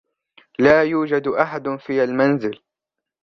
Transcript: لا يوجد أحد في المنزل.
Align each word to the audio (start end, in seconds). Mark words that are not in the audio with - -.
لا 0.59 0.83
يوجد 0.83 1.27
أحد 1.27 1.67
في 1.85 2.03
المنزل. 2.03 2.59